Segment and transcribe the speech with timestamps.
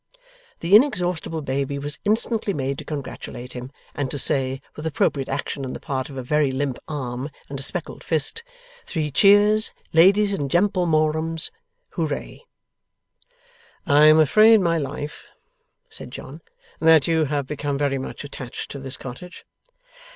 [0.61, 5.63] The inexhaustible baby was instantly made to congratulate him, and to say, with appropriate action
[5.63, 8.41] on the part of a very limp arm and a speckled fist:
[8.87, 11.51] 'Three cheers, ladies and gemplemorums.
[11.93, 12.43] Hoo ray!'
[13.85, 15.27] 'I am afraid, my life,'
[15.87, 16.41] said John,
[16.79, 19.45] 'that you have become very much attached to this cottage?